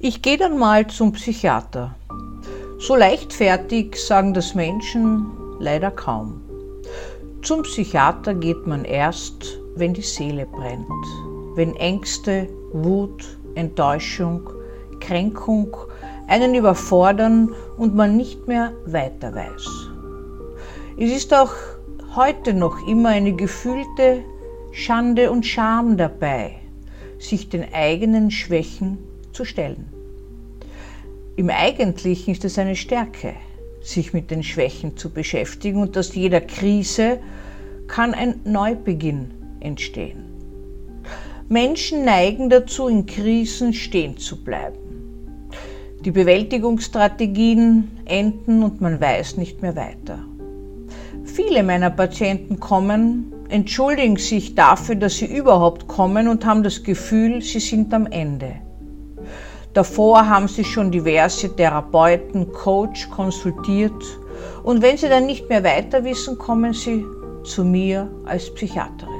Ich 0.00 0.22
gehe 0.22 0.36
dann 0.36 0.56
mal 0.56 0.86
zum 0.86 1.10
Psychiater. 1.10 1.96
So 2.78 2.94
leichtfertig 2.94 3.96
sagen 3.96 4.32
das 4.32 4.54
Menschen 4.54 5.26
leider 5.58 5.90
kaum. 5.90 6.40
Zum 7.42 7.62
Psychiater 7.62 8.34
geht 8.34 8.64
man 8.64 8.84
erst, 8.84 9.58
wenn 9.74 9.94
die 9.94 10.02
Seele 10.02 10.46
brennt, 10.46 10.86
wenn 11.56 11.74
Ängste, 11.74 12.46
Wut, 12.72 13.26
Enttäuschung, 13.56 14.48
Kränkung 15.00 15.76
einen 16.28 16.54
überfordern 16.54 17.52
und 17.76 17.96
man 17.96 18.16
nicht 18.16 18.46
mehr 18.46 18.72
weiter 18.86 19.34
weiß. 19.34 19.66
Es 20.96 21.10
ist 21.10 21.34
auch 21.34 21.54
heute 22.14 22.54
noch 22.54 22.86
immer 22.86 23.08
eine 23.08 23.32
gefühlte 23.32 24.22
Schande 24.70 25.32
und 25.32 25.44
Scham 25.44 25.96
dabei, 25.96 26.54
sich 27.18 27.48
den 27.48 27.66
eigenen 27.74 28.30
Schwächen 28.30 29.07
zu 29.38 29.44
stellen. 29.44 29.86
Im 31.36 31.48
Eigentlichen 31.48 32.32
ist 32.34 32.44
es 32.44 32.58
eine 32.58 32.74
Stärke, 32.74 33.34
sich 33.80 34.12
mit 34.12 34.32
den 34.32 34.42
Schwächen 34.42 34.96
zu 34.96 35.10
beschäftigen 35.10 35.80
und 35.80 35.96
aus 35.96 36.12
jeder 36.16 36.40
Krise 36.40 37.20
kann 37.86 38.14
ein 38.14 38.40
Neubeginn 38.42 39.30
entstehen. 39.60 40.24
Menschen 41.48 42.04
neigen 42.04 42.50
dazu, 42.50 42.88
in 42.88 43.06
Krisen 43.06 43.72
stehen 43.72 44.16
zu 44.18 44.42
bleiben. 44.42 44.80
Die 46.04 46.10
Bewältigungsstrategien 46.10 47.92
enden 48.06 48.64
und 48.64 48.80
man 48.80 49.00
weiß 49.00 49.36
nicht 49.36 49.62
mehr 49.62 49.76
weiter. 49.76 50.18
Viele 51.24 51.62
meiner 51.62 51.90
Patienten 51.90 52.58
kommen, 52.58 53.32
entschuldigen 53.48 54.16
sich 54.16 54.56
dafür, 54.56 54.96
dass 54.96 55.18
sie 55.18 55.26
überhaupt 55.26 55.86
kommen 55.86 56.26
und 56.26 56.44
haben 56.44 56.64
das 56.64 56.82
Gefühl, 56.82 57.40
sie 57.40 57.60
sind 57.60 57.94
am 57.94 58.06
Ende. 58.06 58.67
Davor 59.74 60.28
haben 60.28 60.48
sie 60.48 60.64
schon 60.64 60.90
diverse 60.90 61.54
Therapeuten, 61.54 62.52
Coach 62.52 63.10
konsultiert 63.10 64.02
und 64.62 64.82
wenn 64.82 64.96
sie 64.96 65.08
dann 65.08 65.26
nicht 65.26 65.48
mehr 65.48 65.62
weiter 65.62 66.04
wissen, 66.04 66.38
kommen 66.38 66.72
sie 66.72 67.04
zu 67.44 67.64
mir 67.64 68.10
als 68.24 68.52
Psychiaterin. 68.54 69.14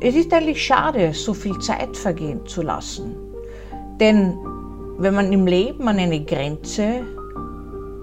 Es 0.00 0.14
ist 0.14 0.32
eigentlich 0.32 0.62
schade, 0.62 1.12
so 1.14 1.32
viel 1.32 1.58
Zeit 1.60 1.96
vergehen 1.96 2.44
zu 2.46 2.62
lassen. 2.62 3.16
Denn 4.00 4.36
wenn 4.98 5.14
man 5.14 5.32
im 5.32 5.46
Leben 5.46 5.88
an 5.88 5.98
eine 5.98 6.22
Grenze 6.22 7.04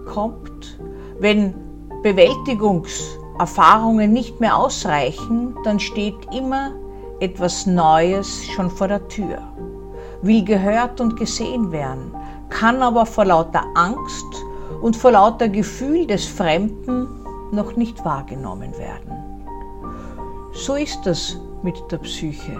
kommt, 0.05 0.79
wenn 1.19 1.53
Bewältigungserfahrungen 2.01 4.11
nicht 4.11 4.39
mehr 4.39 4.57
ausreichen, 4.57 5.55
dann 5.63 5.79
steht 5.79 6.15
immer 6.35 6.71
etwas 7.19 7.67
Neues 7.67 8.43
schon 8.47 8.71
vor 8.71 8.87
der 8.87 9.07
Tür, 9.07 9.37
will 10.21 10.43
gehört 10.43 11.01
und 11.01 11.17
gesehen 11.17 11.71
werden, 11.71 12.15
kann 12.49 12.81
aber 12.81 13.05
vor 13.05 13.25
lauter 13.25 13.63
Angst 13.75 14.45
und 14.81 14.95
vor 14.95 15.11
lauter 15.11 15.49
Gefühl 15.49 16.07
des 16.07 16.25
Fremden 16.25 17.07
noch 17.51 17.75
nicht 17.75 18.03
wahrgenommen 18.05 18.77
werden. 18.77 19.11
So 20.53 20.75
ist 20.75 20.99
das 21.05 21.37
mit 21.63 21.75
der 21.91 21.97
Psyche. 21.99 22.59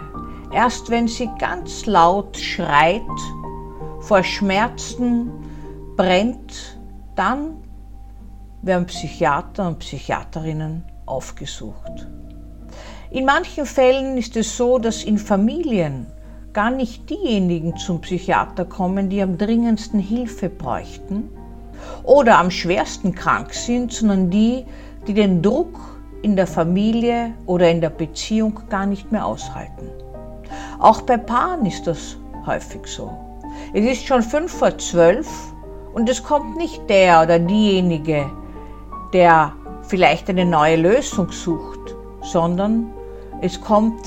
Erst 0.52 0.90
wenn 0.90 1.08
sie 1.08 1.30
ganz 1.40 1.86
laut 1.86 2.38
schreit, 2.38 3.02
vor 4.02 4.23
Schmerzen 4.23 5.31
brennt, 5.96 6.78
dann 7.16 7.58
werden 8.62 8.86
Psychiater 8.86 9.68
und 9.68 9.80
Psychiaterinnen 9.80 10.84
aufgesucht. 11.06 12.08
In 13.12 13.25
manchen 13.25 13.66
Fällen 13.66 14.18
ist 14.18 14.36
es 14.38 14.56
so, 14.56 14.80
dass 14.80 15.03
in 15.03 15.18
Familien 15.18 16.08
gar 16.53 16.71
nicht 16.71 17.09
diejenigen 17.09 17.77
zum 17.77 18.02
Psychiater 18.02 18.66
kommen, 18.66 19.09
die 19.09 19.21
am 19.21 19.38
dringendsten 19.38 19.99
Hilfe 19.99 20.49
bräuchten 20.49 21.30
oder 22.03 22.39
am 22.39 22.52
schwersten 22.52 23.16
krank 23.16 23.53
sind, 23.53 23.94
sondern 23.94 24.30
die, 24.30 24.66
die 25.07 25.13
den 25.13 25.41
Druck 25.41 25.79
in 26.22 26.35
der 26.35 26.47
Familie 26.47 27.34
oder 27.45 27.69
in 27.69 27.81
der 27.81 27.90
Beziehung 27.90 28.59
gar 28.69 28.85
nicht 28.85 29.11
mehr 29.11 29.25
aushalten. 29.25 29.90
Auch 30.79 31.01
bei 31.01 31.17
Paaren 31.17 31.66
ist 31.66 31.88
das 31.88 32.17
häufig 32.45 32.85
so. 32.85 33.11
Es 33.73 33.85
ist 33.85 34.06
schon 34.06 34.22
fünf 34.22 34.51
vor 34.51 34.78
zwölf 34.78 35.28
und 35.94 36.09
es 36.09 36.23
kommt 36.23 36.57
nicht 36.57 36.90
der 36.90 37.22
oder 37.23 37.40
diejenige, 37.40 38.29
der 39.13 39.53
vielleicht 39.84 40.29
eine 40.29 40.45
neue 40.45 40.78
Lösung 40.78 41.31
sucht, 41.31 41.95
sondern 42.22 42.91
es 43.41 43.59
kommt 43.59 44.06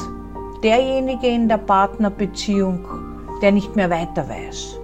derjenige 0.64 1.26
in 1.28 1.46
der 1.46 1.58
Partnerbeziehung, 1.58 2.80
der 3.42 3.52
nicht 3.52 3.76
mehr 3.76 3.90
weiter 3.90 4.26
weiß, 4.28 4.80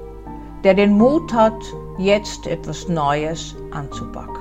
der 0.62 0.74
den 0.74 0.92
Mut 0.92 1.32
hat, 1.32 1.58
jetzt 1.98 2.46
etwas 2.46 2.86
Neues 2.86 3.56
anzupacken. 3.70 4.36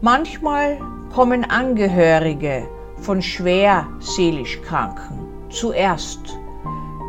Manchmal 0.00 0.78
kommen 1.12 1.44
Angehörige 1.44 2.68
von 2.98 3.20
schwer 3.20 3.86
seelisch 3.98 4.62
Kranken 4.62 5.18
zuerst, 5.50 6.38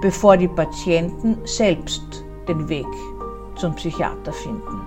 bevor 0.01 0.35
die 0.35 0.47
Patienten 0.47 1.37
selbst 1.45 2.25
den 2.47 2.67
Weg 2.67 2.87
zum 3.55 3.75
Psychiater 3.75 4.33
finden. 4.33 4.81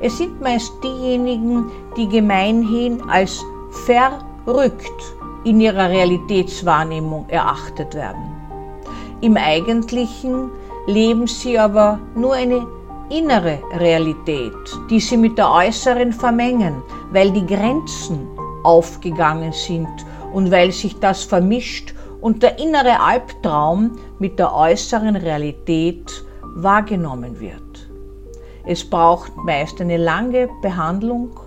Es 0.00 0.18
sind 0.18 0.40
meist 0.40 0.72
diejenigen, 0.82 1.70
die 1.96 2.08
gemeinhin 2.08 3.02
als 3.08 3.44
verrückt 3.84 5.16
in 5.44 5.60
ihrer 5.60 5.90
Realitätswahrnehmung 5.90 7.28
erachtet 7.28 7.94
werden. 7.94 8.22
Im 9.20 9.36
Eigentlichen 9.36 10.50
leben 10.86 11.26
sie 11.26 11.58
aber 11.58 11.98
nur 12.14 12.34
eine 12.34 12.66
innere 13.10 13.58
Realität, 13.78 14.52
die 14.90 15.00
sie 15.00 15.16
mit 15.16 15.38
der 15.38 15.50
äußeren 15.50 16.12
vermengen, 16.12 16.82
weil 17.12 17.30
die 17.30 17.46
Grenzen 17.46 18.26
aufgegangen 18.64 19.52
sind 19.52 19.88
und 20.32 20.50
weil 20.50 20.72
sich 20.72 20.98
das 20.98 21.22
vermischt 21.22 21.94
und 22.20 22.42
der 22.42 22.58
innere 22.58 23.00
Albtraum 23.00 23.98
mit 24.18 24.38
der 24.38 24.54
äußeren 24.54 25.16
Realität 25.16 26.24
wahrgenommen 26.56 27.38
wird. 27.40 27.88
Es 28.66 28.88
braucht 28.88 29.36
meist 29.36 29.80
eine 29.80 29.98
lange 29.98 30.48
Behandlung, 30.62 31.38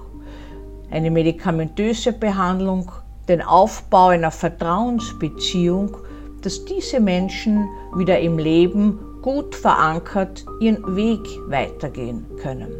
eine 0.91 1.09
medikamentöse 1.09 2.13
Behandlung, 2.13 2.91
den 3.27 3.41
Aufbau 3.41 4.07
einer 4.07 4.31
Vertrauensbeziehung, 4.31 5.97
dass 6.41 6.63
diese 6.65 6.99
Menschen 6.99 7.67
wieder 7.95 8.19
im 8.19 8.38
Leben 8.38 8.99
gut 9.21 9.55
verankert 9.55 10.45
ihren 10.59 10.95
Weg 10.95 11.27
weitergehen 11.47 12.25
können. 12.41 12.71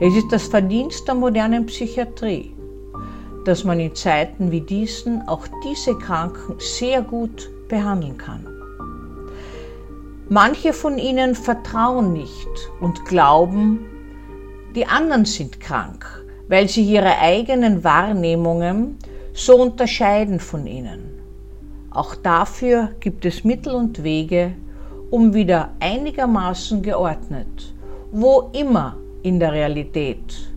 Es 0.00 0.14
ist 0.14 0.32
das 0.32 0.48
Verdienst 0.48 1.06
der 1.06 1.14
modernen 1.14 1.66
Psychiatrie, 1.66 2.54
dass 3.44 3.64
man 3.64 3.78
in 3.80 3.94
Zeiten 3.94 4.50
wie 4.50 4.60
diesen 4.60 5.26
auch 5.28 5.46
diese 5.64 5.96
Kranken 5.98 6.54
sehr 6.58 7.02
gut 7.02 7.50
behandeln 7.68 8.16
kann. 8.16 8.46
Manche 10.28 10.72
von 10.72 10.96
ihnen 10.96 11.34
vertrauen 11.34 12.12
nicht 12.12 12.48
und 12.80 13.04
glauben, 13.04 13.80
die 14.74 14.86
anderen 14.86 15.26
sind 15.26 15.60
krank, 15.60 16.06
weil 16.48 16.68
sie 16.68 16.84
ihre 16.84 17.18
eigenen 17.18 17.84
Wahrnehmungen 17.84 18.96
so 19.32 19.56
unterscheiden 19.56 20.40
von 20.40 20.66
ihnen. 20.66 21.20
Auch 21.90 22.14
dafür 22.14 22.90
gibt 23.00 23.24
es 23.24 23.44
Mittel 23.44 23.74
und 23.74 24.02
Wege, 24.02 24.52
um 25.10 25.34
wieder 25.34 25.70
einigermaßen 25.80 26.82
geordnet, 26.82 27.74
wo 28.10 28.50
immer 28.52 28.96
in 29.22 29.38
der 29.38 29.52
Realität 29.52 30.48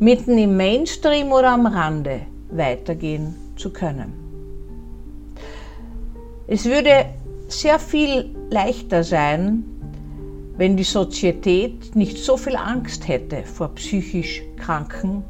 mitten 0.00 0.36
im 0.36 0.56
Mainstream 0.56 1.30
oder 1.32 1.50
am 1.52 1.66
Rande 1.66 2.22
weitergehen 2.50 3.34
zu 3.56 3.70
können. 3.70 4.12
Es 6.46 6.64
würde 6.64 7.06
sehr 7.48 7.78
viel 7.78 8.34
leichter 8.50 9.04
sein, 9.04 9.64
wenn 10.56 10.76
die 10.76 10.84
Sozietät 10.84 11.94
nicht 11.96 12.18
so 12.18 12.36
viel 12.36 12.56
Angst 12.56 13.08
hätte 13.08 13.44
vor 13.44 13.74
psychisch 13.74 14.42
Kranken 14.56 15.24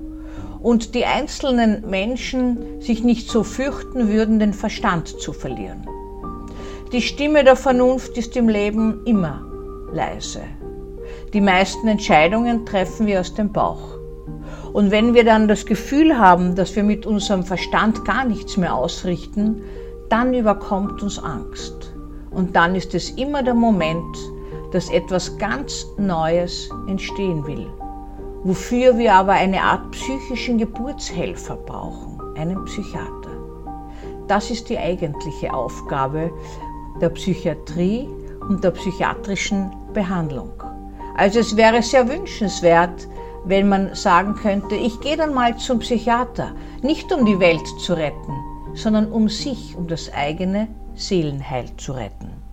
und 0.65 0.95
die 0.95 1.05
einzelnen 1.05 1.89
Menschen 1.91 2.81
sich 2.81 3.05
nicht 3.05 3.29
so 3.31 3.45
fürchten 3.45 4.09
würden, 4.09 4.39
den 4.39 4.55
Verstand 4.55 5.09
zu 5.09 5.35
verlieren. 5.35 5.87
Die 6.91 7.03
Stimme 7.03 7.45
der 7.45 7.55
Vernunft 7.55 8.17
ist 8.17 8.35
im 8.35 8.49
Leben 8.49 9.03
immer 9.05 9.45
leise. 9.93 10.41
Die 11.35 11.43
meisten 11.43 11.87
Entscheidungen 11.87 12.65
treffen 12.65 13.07
wir 13.07 13.21
aus 13.21 13.35
dem 13.35 13.53
Bauch. 13.53 13.99
Und 14.73 14.91
wenn 14.91 15.13
wir 15.13 15.25
dann 15.25 15.49
das 15.49 15.67
Gefühl 15.67 16.19
haben, 16.19 16.55
dass 16.55 16.75
wir 16.75 16.83
mit 16.83 17.05
unserem 17.05 17.45
Verstand 17.45 18.07
gar 18.07 18.25
nichts 18.25 18.57
mehr 18.57 18.75
ausrichten, 18.75 19.61
dann 20.09 20.33
überkommt 20.33 21.03
uns 21.03 21.19
Angst. 21.19 21.93
Und 22.31 22.57
dann 22.57 22.75
ist 22.75 22.95
es 22.95 23.11
immer 23.11 23.43
der 23.43 23.55
Moment, 23.55 24.17
dass 24.73 24.89
etwas 24.89 25.37
ganz 25.37 25.87
Neues 25.99 26.71
entstehen 26.89 27.47
will, 27.47 27.67
wofür 28.45 28.99
wir 28.99 29.15
aber 29.15 29.33
eine 29.33 29.63
Art 29.63 29.91
psychischen 29.93 30.59
Geburtshelfer 30.59 31.57
brauchen, 31.57 32.21
einen 32.37 32.65
Psychiater. 32.67 33.31
Das 34.29 34.51
ist 34.51 34.69
die 34.69 34.79
eigentliche 34.79 35.53
Aufgabe 35.53 36.31
der 37.01 37.09
Psychiatrie 37.09 38.09
und 38.49 38.63
der 38.63 38.71
psychiatrischen 38.71 39.73
Behandlung. 39.95 40.53
Also 41.17 41.41
es 41.41 41.57
wäre 41.57 41.83
sehr 41.83 42.09
wünschenswert, 42.09 43.09
wenn 43.47 43.69
man 43.69 43.95
sagen 43.95 44.35
könnte, 44.35 44.75
ich 44.75 45.01
gehe 45.01 45.17
dann 45.17 45.35
mal 45.35 45.57
zum 45.57 45.79
Psychiater, 45.79 46.53
nicht 46.83 47.13
um 47.13 47.25
die 47.25 47.41
Welt 47.41 47.67
zu 47.81 47.95
retten, 47.95 48.35
sondern 48.75 49.11
um 49.11 49.29
sich, 49.29 49.77
um 49.77 49.87
das 49.87 50.13
eigene 50.13 50.69
Seelenheil 50.95 51.67
zu 51.77 51.93
retten. 51.93 52.44